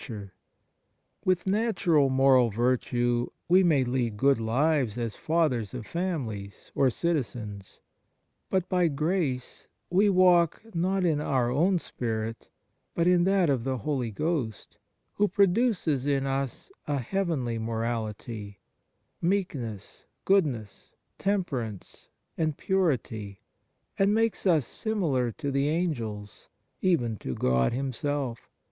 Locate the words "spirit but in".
11.77-13.25